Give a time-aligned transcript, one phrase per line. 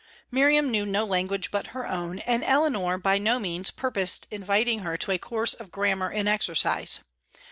[0.31, 4.97] Miriam knew no language but her own, and Eleanor by no means purposed inviting her
[4.97, 7.01] to a course of grammar and exercise.